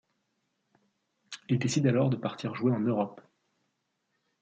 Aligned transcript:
Il 1.47 1.59
décide 1.59 1.85
alors 1.85 2.09
de 2.09 2.15
partir 2.15 2.55
jouer 2.55 2.71
en 2.73 2.79
Europe. 2.79 3.21